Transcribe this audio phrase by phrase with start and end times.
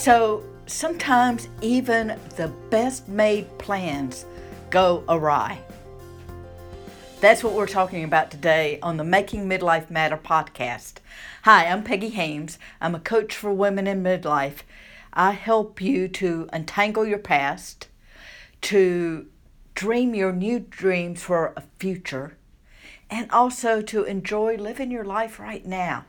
[0.00, 4.24] So sometimes even the best made plans
[4.70, 5.60] go awry.
[7.20, 11.00] That's what we're talking about today on the Making Midlife Matter podcast.
[11.42, 12.58] Hi, I'm Peggy Haymes.
[12.80, 14.60] I'm a coach for women in midlife.
[15.12, 17.88] I help you to untangle your past,
[18.62, 19.26] to
[19.74, 22.38] dream your new dreams for a future,
[23.10, 26.06] and also to enjoy living your life right now.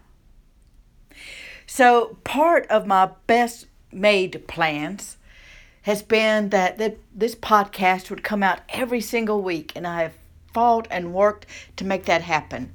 [1.68, 5.18] So, part of my best made plans
[5.84, 6.78] has been that
[7.14, 10.14] this podcast would come out every single week, and I have
[10.54, 11.46] fought and worked
[11.78, 12.74] to make that happen.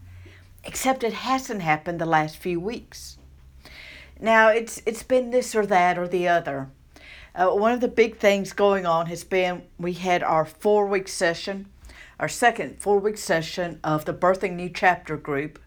[0.65, 3.19] Except it hasn't happened the last few weeks.
[4.19, 6.69] Now it's it's been this or that or the other.
[7.35, 11.07] Uh, one of the big things going on has been we had our four week
[11.07, 11.67] session,
[12.19, 15.61] our second four week session of the Birthing New Chapter group,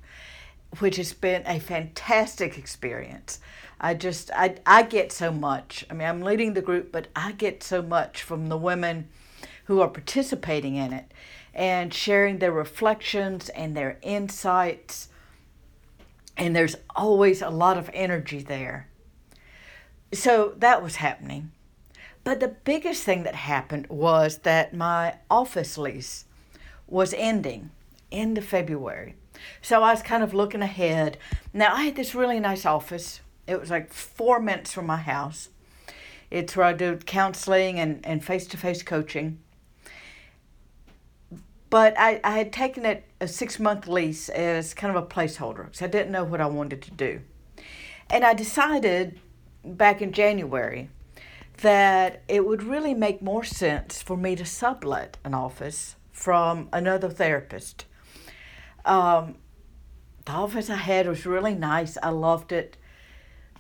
[0.79, 3.39] which has been a fantastic experience.
[3.79, 5.85] I just I I get so much.
[5.89, 9.07] I mean, I'm leading the group, but I get so much from the women
[9.65, 11.11] who are participating in it
[11.53, 15.09] and sharing their reflections and their insights.
[16.35, 18.87] And there's always a lot of energy there.
[20.13, 21.51] So that was happening.
[22.23, 26.25] But the biggest thing that happened was that my office lease
[26.87, 27.71] was ending
[28.11, 29.15] end of February.
[29.61, 31.17] So I was kind of looking ahead.
[31.53, 35.49] Now I had this really nice office it was like four minutes from my house.
[36.29, 39.39] It's where I do counseling and, and face-to-face coaching.
[41.69, 45.81] But I, I had taken it a six-month lease as kind of a placeholder because
[45.81, 47.21] I didn't know what I wanted to do.
[48.09, 49.19] And I decided
[49.63, 50.89] back in January
[51.61, 57.09] that it would really make more sense for me to sublet an office from another
[57.09, 57.85] therapist.
[58.85, 59.35] Um,
[60.25, 61.97] the office I had was really nice.
[62.01, 62.77] I loved it.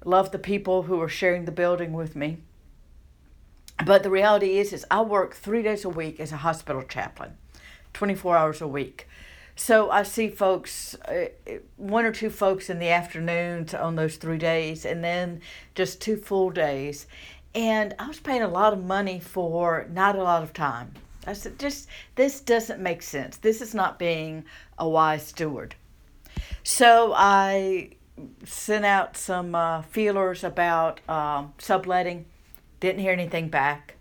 [0.05, 2.37] Love the people who are sharing the building with me.
[3.85, 7.37] But the reality is, is I work three days a week as a hospital chaplain,
[7.93, 9.07] 24 hours a week.
[9.55, 11.27] So I see folks, uh,
[11.75, 15.41] one or two folks in the afternoons on those three days, and then
[15.75, 17.07] just two full days.
[17.53, 20.93] And I was paying a lot of money for not a lot of time.
[21.27, 23.37] I said, just this doesn't make sense.
[23.37, 24.45] This is not being
[24.77, 25.75] a wise steward.
[26.63, 27.91] So I
[28.45, 32.25] sent out some uh, feelers about um, subletting.
[32.79, 33.95] Didn't hear anything back.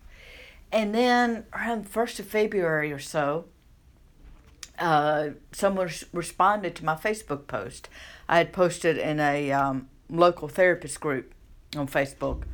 [0.70, 3.46] And then around the 1st of February or so,
[4.78, 7.88] uh, someone responded to my Facebook post.
[8.28, 11.32] I had posted in a um, local therapist group
[11.76, 12.44] on Facebook.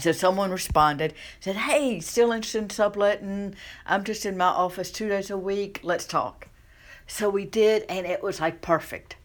[0.00, 3.54] So someone responded, said, Hey, still interested in subletting?
[3.86, 5.80] I'm just in my office two days a week.
[5.82, 6.48] Let's talk.
[7.06, 9.16] So we did, and it was like perfect.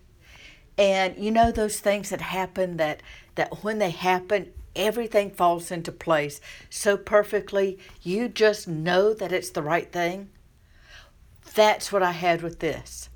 [0.77, 3.01] And you know those things that happen that
[3.35, 9.51] that when they happen everything falls into place so perfectly you just know that it's
[9.51, 10.29] the right thing.
[11.53, 13.09] That's what I had with this.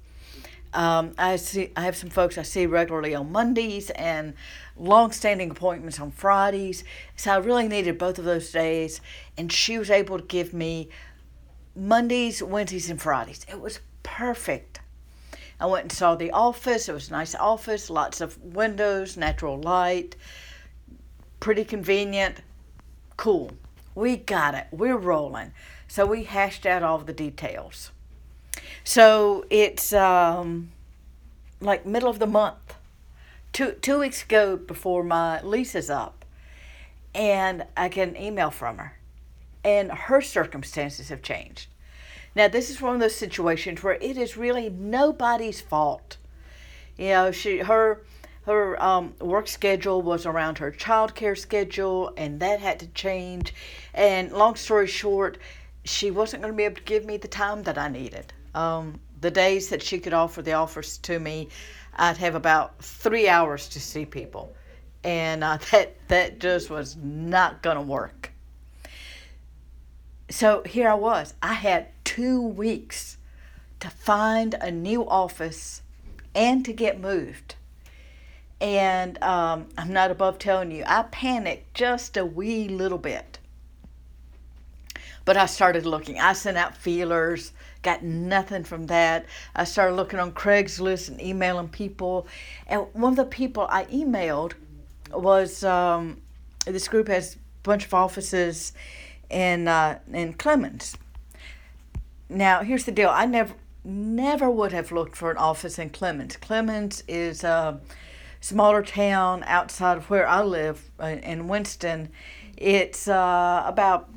[0.74, 1.72] Um, I see.
[1.76, 4.34] I have some folks I see regularly on Mondays and
[4.76, 6.84] long-standing appointments on Fridays.
[7.16, 9.02] So I really needed both of those days,
[9.38, 10.90] and she was able to give me
[11.76, 13.46] Mondays, Wednesdays, and Fridays.
[13.50, 14.77] It was perfect.
[15.60, 16.88] I went and saw the office.
[16.88, 20.16] It was a nice office, lots of windows, natural light,
[21.40, 22.42] pretty convenient.
[23.16, 23.52] Cool.
[23.96, 24.68] We got it.
[24.72, 25.54] We're rolling.
[25.88, 27.92] So we hashed out all the details.
[28.84, 30.72] So it's um,
[31.60, 32.76] like middle of the month,
[33.54, 36.26] two two weeks ago before my lease is up,
[37.16, 38.98] and I get an email from her,
[39.64, 41.68] and her circumstances have changed.
[42.38, 46.18] Now, this is one of those situations where it is really nobody's fault.
[46.96, 48.04] You know, she her
[48.46, 53.56] her um, work schedule was around her childcare schedule, and that had to change.
[53.96, 55.40] And long story short,
[55.84, 58.32] she wasn't going to be able to give me the time that I needed.
[58.54, 61.50] Um, the days that she could offer the offers to me,
[61.96, 64.54] I'd have about three hours to see people,
[65.04, 68.32] and uh, that that just was not going to work.
[70.30, 71.34] So here I was.
[71.42, 73.18] I had two weeks
[73.82, 75.82] to find a new office
[76.34, 77.56] and to get moved.
[78.62, 83.40] And um, I'm not above telling you, I panicked just a wee little bit.
[85.26, 86.18] But I started looking.
[86.18, 87.52] I sent out feelers,
[87.82, 89.26] got nothing from that.
[89.54, 92.26] I started looking on Craigslist and emailing people.
[92.68, 94.54] And one of the people I emailed
[95.12, 96.22] was um,
[96.66, 98.72] this group has a bunch of offices
[99.30, 100.96] in, uh, in Clemmons
[102.30, 103.10] now, here's the deal.
[103.10, 103.54] I never
[103.84, 106.38] never would have looked for an office in Clemmons.
[106.38, 107.80] Clemmons is a
[108.42, 112.10] smaller town outside of where I live uh, in Winston,
[112.56, 114.10] it's uh, about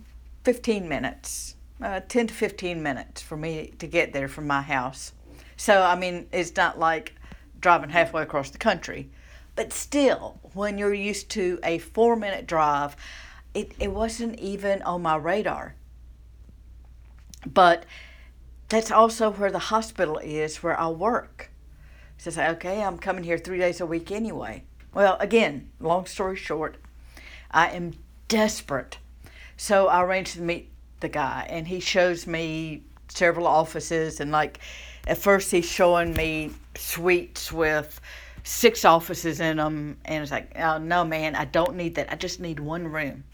[0.45, 5.13] 15 minutes, uh, 10 to 15 minutes for me to get there from my house.
[5.57, 7.15] So, I mean, it's not like
[7.61, 9.11] driving halfway across the country.
[9.57, 12.97] But still, when you're used to a four minute drive,
[13.53, 15.75] it, it wasn't even on my radar.
[17.47, 17.85] But
[18.69, 21.51] that's also where the hospital is where I work.
[22.19, 24.65] So I say, okay, I'm coming here three days a week anyway.
[24.93, 26.77] Well, again, long story short,
[27.51, 27.95] I am
[28.29, 28.99] desperate.
[29.57, 30.71] So I arranged to meet
[31.01, 34.21] the guy, and he shows me several offices.
[34.21, 34.59] And like,
[35.07, 38.01] at first, he's showing me suites with
[38.45, 39.97] six offices in them.
[40.05, 42.13] And it's like, oh, no, man, I don't need that.
[42.13, 43.25] I just need one room.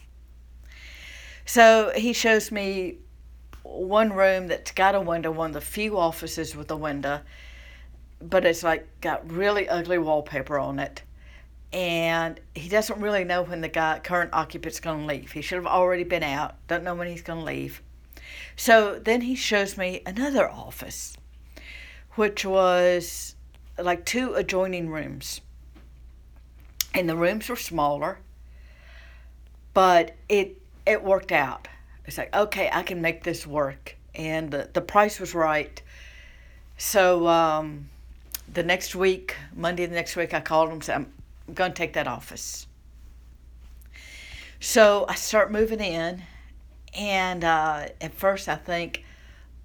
[1.44, 2.99] So he shows me
[3.66, 7.20] one room that's got a window, one of the few offices with a window,
[8.20, 11.02] but it's like got really ugly wallpaper on it.
[11.72, 15.32] And he doesn't really know when the guy current occupant's going to leave.
[15.32, 16.54] He should have already been out.
[16.68, 17.82] Don't know when he's going to leave.
[18.54, 21.16] So then he shows me another office,
[22.14, 23.34] which was
[23.78, 25.40] like two adjoining rooms.
[26.94, 28.20] And the rooms were smaller,
[29.74, 31.69] but it it worked out
[32.06, 33.97] it's like, okay, I can make this work.
[34.14, 35.81] And the, the price was right.
[36.79, 37.88] So um,
[38.53, 41.76] the next week, Monday the next week, I called him and said, I'm going to
[41.76, 42.67] take that office.
[44.61, 46.23] So I start moving in.
[46.94, 49.05] And uh, at first, I think,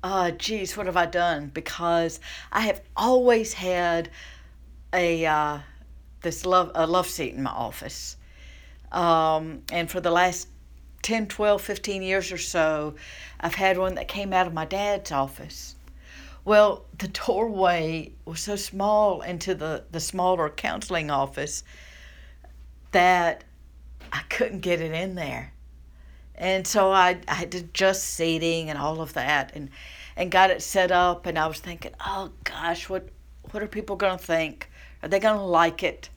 [0.03, 1.49] oh, geez, what have I done?
[1.53, 2.19] Because
[2.51, 4.09] I have always had
[4.93, 5.59] a uh,
[6.21, 8.17] this love a love seat in my office.
[8.91, 10.49] Um, and for the last
[11.01, 12.95] 10, 12, 15 years or so,
[13.39, 15.75] I've had one that came out of my dad's office.
[16.43, 21.63] Well, the doorway was so small into the, the smaller counseling office
[22.91, 23.43] that
[24.11, 25.53] I couldn't get it in there.
[26.35, 29.69] And so I, I had to adjust seating and all of that and,
[30.15, 31.27] and got it set up.
[31.27, 33.09] And I was thinking, oh gosh, what,
[33.51, 34.69] what are people going to think?
[35.03, 36.09] Are they going to like it?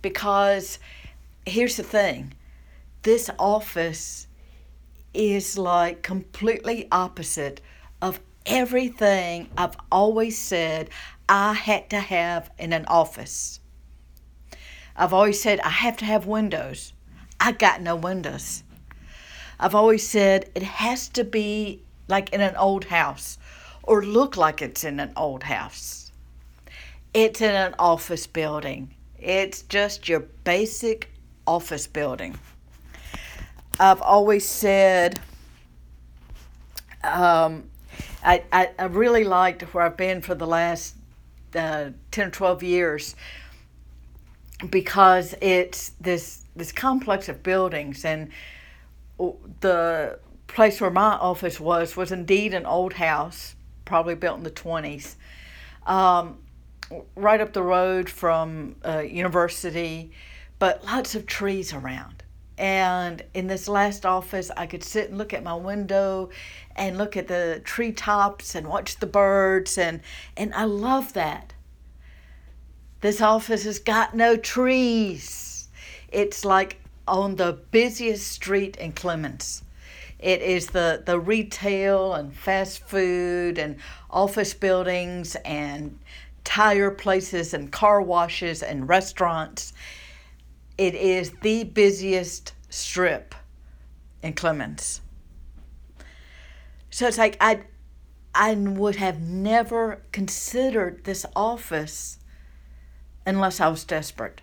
[0.00, 0.78] Because
[1.44, 2.32] here's the thing
[3.06, 4.26] this office
[5.14, 7.60] is like completely opposite
[8.02, 10.90] of everything I've always said
[11.28, 13.60] I had to have in an office.
[14.96, 16.94] I've always said I have to have windows.
[17.38, 18.64] I got no windows.
[19.60, 23.38] I've always said it has to be like in an old house
[23.84, 26.10] or look like it's in an old house.
[27.14, 28.96] It's in an office building.
[29.16, 31.12] It's just your basic
[31.46, 32.36] office building.
[33.78, 35.20] I've always said
[37.04, 37.68] um,
[38.24, 40.96] I, I, I, really liked where I've been for the last
[41.54, 43.16] uh, 10 or 12 years
[44.70, 48.30] because it's this this complex of buildings and
[49.60, 54.50] the place where my office was was indeed an old house probably built in the
[54.50, 55.16] 20s
[55.86, 56.38] um,
[57.14, 60.10] right up the road from uh, university
[60.58, 62.15] but lots of trees around
[62.58, 66.30] and in this last office, I could sit and look at my window
[66.74, 69.76] and look at the treetops and watch the birds.
[69.76, 70.00] And,
[70.36, 71.52] and I love that.
[73.02, 75.68] This office has got no trees.
[76.10, 79.62] It's like on the busiest street in Clemmons.
[80.18, 83.76] It is the, the retail and fast food and
[84.10, 85.98] office buildings and
[86.42, 89.74] tire places and car washes and restaurants
[90.78, 93.34] it is the busiest strip
[94.22, 95.00] in Clemmons.
[96.90, 97.62] So it's like I
[98.34, 102.18] I would have never considered this office
[103.24, 104.42] unless I was desperate.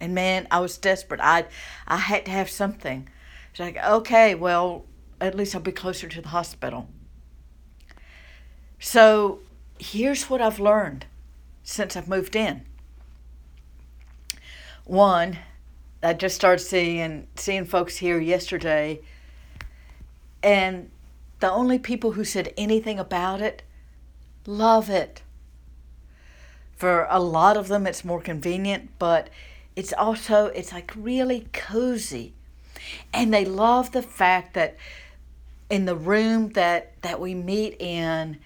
[0.00, 1.20] And man, I was desperate.
[1.22, 1.46] I
[1.86, 3.08] I had to have something.
[3.50, 4.84] It's like, okay, well,
[5.20, 6.88] at least I'll be closer to the hospital.
[8.78, 9.40] So
[9.78, 11.06] here's what I've learned
[11.62, 12.66] since I've moved in
[14.86, 15.38] one,
[16.02, 19.00] I just started seeing seeing folks here yesterday,
[20.42, 20.90] and
[21.40, 23.62] the only people who said anything about it
[24.46, 25.22] love it.
[26.76, 29.28] For a lot of them, it's more convenient, but
[29.74, 32.34] it's also it's like really cozy,
[33.12, 34.76] and they love the fact that
[35.68, 38.38] in the room that that we meet in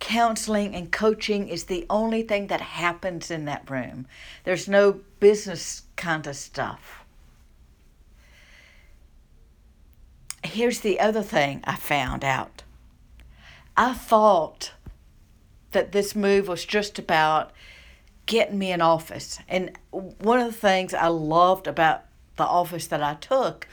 [0.00, 4.06] counseling and coaching is the only thing that happens in that room.
[4.44, 7.04] There's no business kind of stuff.
[10.42, 12.62] Here's the other thing I found out.
[13.76, 14.72] I thought
[15.72, 17.52] that this move was just about
[18.26, 19.38] getting me an office.
[19.48, 22.04] And one of the things I loved about
[22.36, 23.68] the office that I took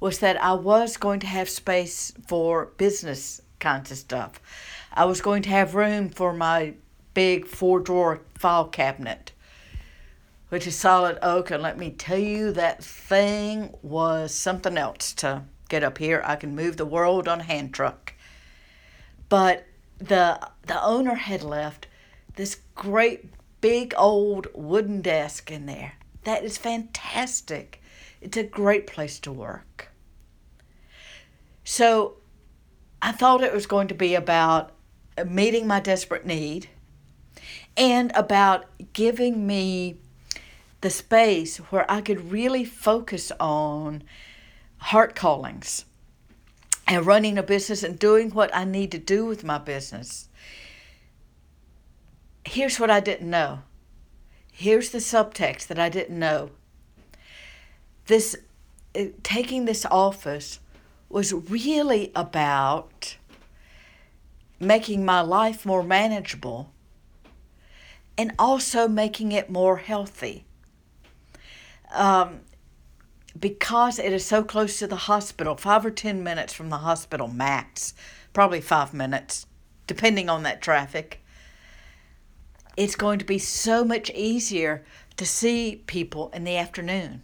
[0.00, 4.40] was that I was going to have space for business kinds of stuff.
[4.96, 6.72] I was going to have room for my
[7.12, 9.32] big four drawer file cabinet,
[10.48, 11.50] which is solid oak.
[11.50, 16.22] And let me tell you, that thing was something else to get up here.
[16.24, 18.14] I can move the world on a hand truck.
[19.28, 19.66] But
[19.98, 21.88] the the owner had left
[22.36, 23.26] this great
[23.60, 25.92] big old wooden desk in there.
[26.24, 27.82] That is fantastic.
[28.22, 29.88] It's a great place to work.
[31.64, 32.14] So
[33.02, 34.72] I thought it was going to be about
[35.24, 36.68] meeting my desperate need
[37.76, 39.96] and about giving me
[40.80, 44.02] the space where I could really focus on
[44.78, 45.84] heart callings
[46.86, 50.28] and running a business and doing what I need to do with my business.
[52.44, 53.60] Here's what I didn't know.
[54.52, 56.50] Here's the subtext that I didn't know.
[58.06, 58.36] This
[58.94, 60.60] uh, taking this office
[61.08, 63.16] was really about
[64.58, 66.72] making my life more manageable
[68.18, 70.44] and also making it more healthy.
[71.92, 72.40] Um,
[73.38, 77.28] because it is so close to the hospital, five or 10 minutes from the hospital
[77.28, 77.94] max,
[78.32, 79.46] probably five minutes,
[79.86, 81.22] depending on that traffic,
[82.76, 84.84] it's going to be so much easier
[85.16, 87.22] to see people in the afternoon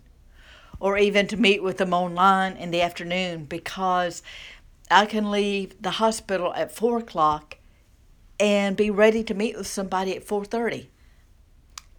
[0.80, 4.22] or even to meet with them online in the afternoon because
[4.90, 7.56] I can leave the hospital at four o'clock
[8.38, 10.86] and be ready to meet with somebody at 4.30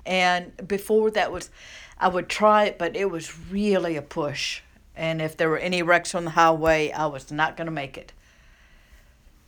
[0.06, 1.50] and before that was
[1.98, 4.62] I would try it, but it was really a push.
[4.96, 7.98] And if there were any wrecks on the highway, I was not going to make
[7.98, 8.12] it.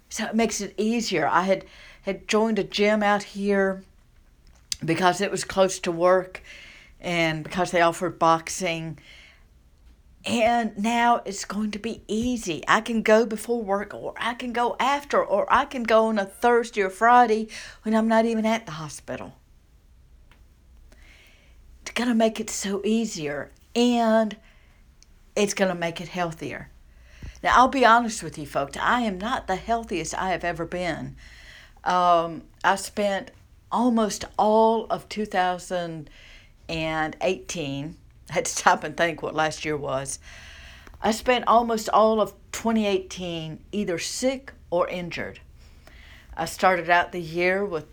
[0.10, 1.28] So it makes it easier.
[1.28, 1.66] I had,
[2.04, 3.84] had joined a gym out here
[4.84, 6.42] because it was close to work
[7.02, 9.00] and because they offered boxing.
[10.26, 12.64] And now it's going to be easy.
[12.68, 16.18] I can go before work, or I can go after, or I can go on
[16.18, 17.48] a Thursday or Friday
[17.84, 19.38] when I'm not even at the hospital
[21.82, 24.36] It's going to make it so easier and
[25.36, 26.72] it's going to make it healthier.
[27.44, 28.78] Now, I'll be honest with you, folks.
[28.78, 31.16] I am not the healthiest I have ever been.
[31.84, 33.30] Um, I spent
[33.72, 37.98] almost all of 2018.
[38.30, 40.20] I had to stop and think what last year was.
[41.02, 45.40] I spent almost all of 2018 either sick or injured.
[46.36, 47.86] I started out the year with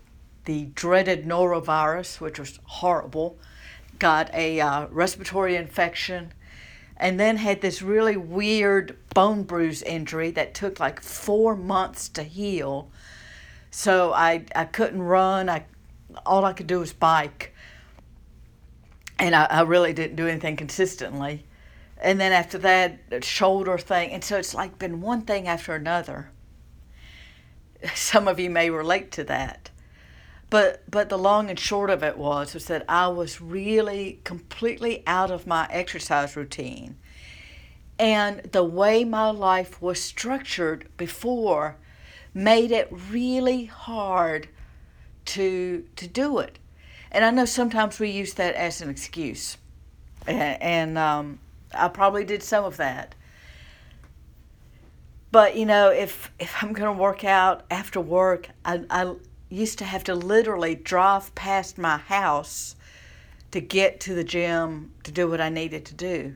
[0.45, 3.37] the dreaded norovirus, which was horrible
[3.99, 6.33] got a uh, respiratory infection
[6.97, 12.23] and then had this really weird bone bruise injury that took like four months to
[12.23, 12.89] heal.
[13.71, 15.49] So I, I couldn't run.
[15.49, 15.63] I
[16.25, 17.52] all I could do was bike.
[19.23, 21.45] And I, I really didn't do anything consistently.
[22.01, 24.11] And then after that, shoulder thing.
[24.11, 26.29] And so it's like been one thing after another.
[27.95, 29.69] Some of you may relate to that.
[30.49, 35.03] But but the long and short of it was was that I was really completely
[35.07, 36.97] out of my exercise routine.
[37.97, 41.77] And the way my life was structured before
[42.33, 44.49] made it really hard
[45.27, 46.59] to to do it.
[47.13, 49.57] And I know sometimes we use that as an excuse.
[50.25, 51.39] And, um,
[51.75, 53.15] I probably did some of that.
[55.31, 59.15] But you know, if if I'm going to work out after work, I, I
[59.49, 62.75] used to have to literally drive past my house
[63.49, 66.35] to get to the gym to do what I needed to do.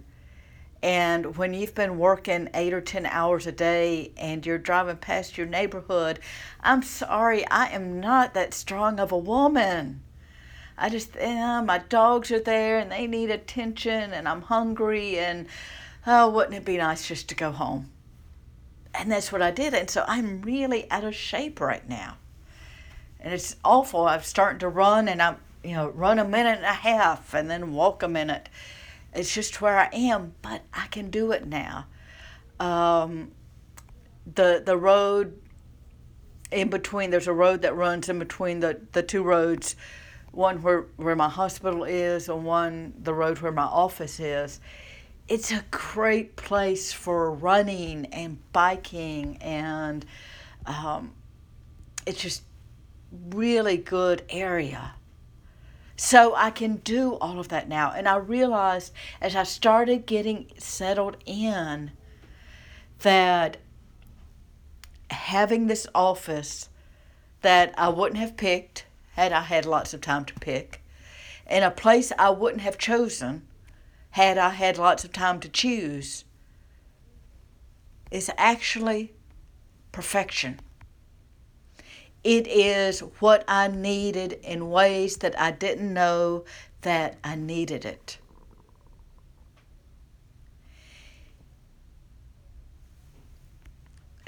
[0.84, 5.38] And when you've been working eight or 10 hours a day and you're driving past
[5.38, 6.20] your neighborhood,
[6.62, 10.02] I'm sorry, I am not that strong of a woman.
[10.78, 15.48] I just, you my dogs are there and they need attention and I'm hungry and,
[16.06, 17.90] oh, wouldn't it be nice just to go home?
[18.94, 19.74] And that's what I did.
[19.74, 22.18] And so I'm really out of shape right now
[23.20, 24.08] and it's awful.
[24.08, 27.50] I'm starting to run, and I'm you know run a minute and a half, and
[27.50, 28.50] then walk a minute.
[29.14, 31.88] It's just where I am, but I can do it now.
[32.60, 33.32] Um,
[34.34, 35.40] the the road
[36.52, 39.76] in between there's a road that runs in between the, the two roads
[40.38, 44.60] one where, where my hospital is and one the road where my office is
[45.28, 50.06] it's a great place for running and biking and
[50.66, 51.12] um,
[52.06, 52.44] it's just
[53.30, 54.94] really good area.
[55.98, 57.92] So I can do all of that now.
[57.92, 61.92] And I realized as I started getting settled in
[63.00, 63.58] that
[65.10, 66.70] having this office
[67.42, 68.86] that I wouldn't have picked
[69.18, 70.84] had I had lots of time to pick,
[71.48, 73.48] and a place I wouldn't have chosen
[74.12, 76.24] had I had lots of time to choose
[78.12, 79.14] is actually
[79.92, 80.60] perfection.
[82.24, 86.46] It is what I needed in ways that I didn't know
[86.82, 88.20] that I needed it.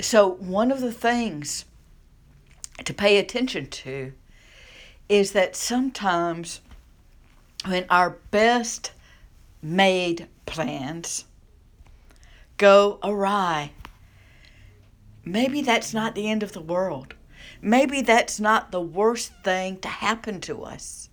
[0.02, 1.66] So, one of the things
[2.84, 4.14] to pay attention to
[5.10, 6.62] is that sometimes
[7.66, 8.92] when our best
[9.62, 11.26] made plans
[12.58, 13.72] go awry,
[15.26, 17.16] maybe that's not the end of the world.
[17.62, 21.10] Maybe that's not the worst thing to happen to us.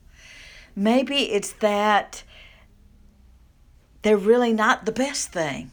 [0.77, 2.23] Maybe it's that
[4.03, 5.73] they're really not the best thing.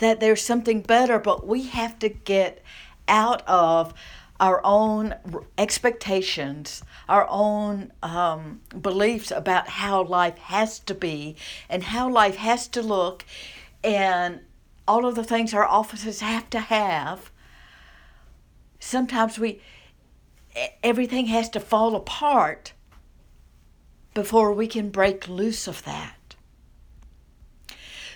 [0.00, 2.62] That there's something better, but we have to get
[3.06, 3.94] out of
[4.40, 5.14] our own
[5.56, 11.36] expectations, our own um, beliefs about how life has to be
[11.68, 13.24] and how life has to look,
[13.82, 14.40] and
[14.88, 17.30] all of the things our offices have to have.
[18.80, 19.60] Sometimes we,
[20.82, 22.72] everything has to fall apart
[24.14, 26.36] before we can break loose of that.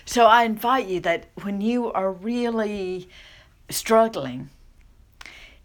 [0.05, 3.09] So I invite you that when you are really
[3.69, 4.49] struggling,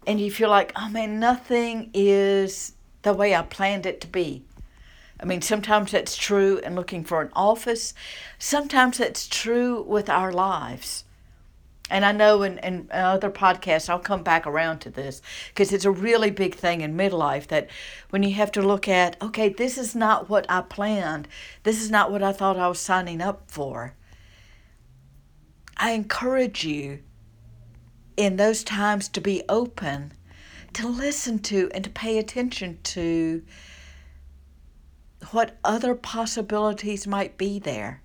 [0.07, 4.43] and you feel like, oh man, nothing is the way I planned it to be.
[5.19, 7.93] I mean, sometimes that's true in looking for an office,
[8.37, 11.05] sometimes that's true with our lives.
[11.89, 15.85] And I know in, in other podcasts, I'll come back around to this because it's
[15.85, 17.69] a really big thing in midlife that
[18.09, 21.27] when you have to look at, okay, this is not what I planned,
[21.61, 23.93] this is not what I thought I was signing up for.
[25.77, 26.99] I encourage you
[28.17, 30.13] in those times to be open,
[30.73, 33.43] to listen to, and to pay attention to
[35.31, 38.01] what other possibilities might be there,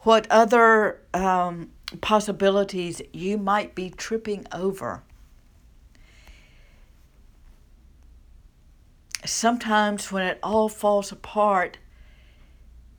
[0.00, 5.02] what other um, possibilities you might be tripping over.
[9.24, 11.78] Sometimes when it all falls apart,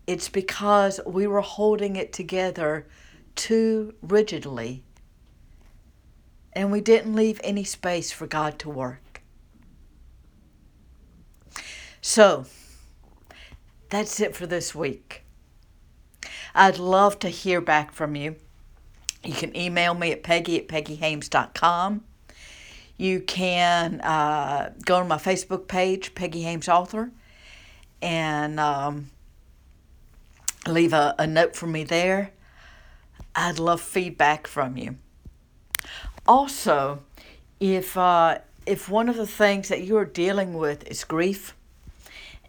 [0.06, 2.86] it's because we were holding it together
[3.36, 4.84] too rigidly
[6.58, 9.22] and we didn't leave any space for God to work.
[12.02, 12.46] So,
[13.90, 15.24] that's it for this week.
[16.56, 18.38] I'd love to hear back from you.
[19.24, 22.04] You can email me at peggy at peggyhaymes.com.
[22.98, 27.12] You can uh, go to my Facebook page, Peggy Haymes Author,
[28.02, 29.12] and um,
[30.66, 32.32] leave a, a note for me there.
[33.36, 34.96] I'd love feedback from you
[36.28, 37.04] also,
[37.60, 41.56] if uh, if one of the things that you are dealing with is grief,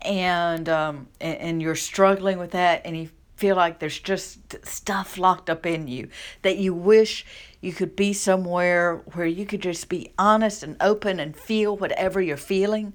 [0.03, 5.17] and um, and, and you're struggling with that, and you feel like there's just stuff
[5.17, 6.09] locked up in you
[6.43, 7.25] that you wish
[7.61, 12.21] you could be somewhere where you could just be honest and open and feel whatever
[12.21, 12.93] you're feeling,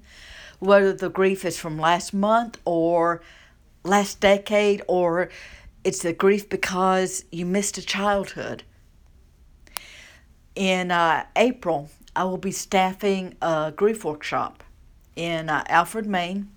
[0.58, 3.22] whether the grief is from last month or
[3.84, 5.30] last decade or
[5.82, 8.64] it's the grief because you missed a childhood
[10.54, 14.62] in uh, April, I will be staffing a grief workshop
[15.16, 16.50] in uh, Alfred, Maine.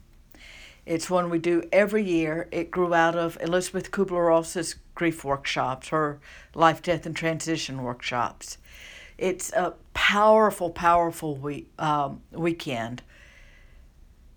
[0.85, 2.47] It's one we do every year.
[2.51, 6.19] It grew out of Elisabeth Kubler Ross's grief workshops, her
[6.55, 8.57] life, death, and transition workshops.
[9.17, 13.01] It's a powerful, powerful week, um, weekend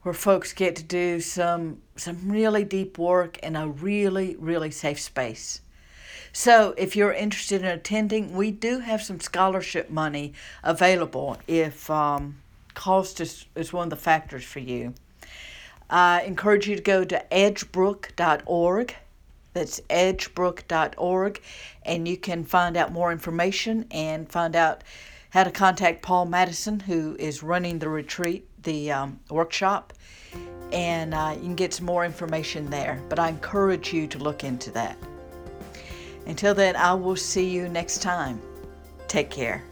[0.03, 4.99] where folks get to do some some really deep work in a really, really safe
[4.99, 5.61] space.
[6.33, 12.37] So, if you're interested in attending, we do have some scholarship money available if um,
[12.75, 14.95] cost is, is one of the factors for you.
[15.89, 18.95] I encourage you to go to edgebrook.org.
[19.53, 21.43] That's edgebrook.org,
[21.85, 24.85] and you can find out more information and find out
[25.31, 29.93] how to contact Paul Madison, who is running the retreat, the um, workshop,
[30.73, 33.03] and uh, you can get some more information there.
[33.09, 34.97] But I encourage you to look into that.
[36.31, 38.41] Until then, I will see you next time.
[39.09, 39.65] Take care.